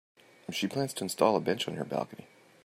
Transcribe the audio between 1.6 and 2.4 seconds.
on her balcony.